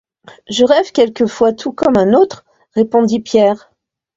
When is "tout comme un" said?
1.53-2.13